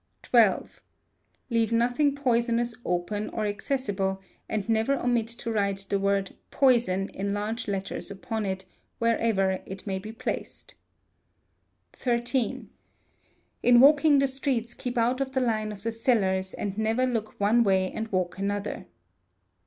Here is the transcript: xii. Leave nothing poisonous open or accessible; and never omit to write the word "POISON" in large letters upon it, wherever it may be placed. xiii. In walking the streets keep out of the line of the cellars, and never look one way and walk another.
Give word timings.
xii. 0.35 0.49
Leave 1.51 1.71
nothing 1.71 2.15
poisonous 2.15 2.73
open 2.83 3.29
or 3.29 3.45
accessible; 3.45 4.19
and 4.49 4.67
never 4.67 4.95
omit 4.95 5.27
to 5.27 5.51
write 5.51 5.85
the 5.91 5.99
word 5.99 6.33
"POISON" 6.49 7.09
in 7.11 7.35
large 7.35 7.67
letters 7.67 8.09
upon 8.09 8.43
it, 8.43 8.65
wherever 8.97 9.59
it 9.67 9.85
may 9.85 9.99
be 9.99 10.11
placed. 10.11 10.73
xiii. 11.95 12.65
In 13.61 13.79
walking 13.79 14.17
the 14.17 14.27
streets 14.27 14.73
keep 14.73 14.97
out 14.97 15.21
of 15.21 15.33
the 15.33 15.39
line 15.39 15.71
of 15.71 15.83
the 15.83 15.91
cellars, 15.91 16.55
and 16.55 16.79
never 16.79 17.05
look 17.05 17.39
one 17.39 17.63
way 17.63 17.91
and 17.91 18.07
walk 18.07 18.39
another. 18.39 18.87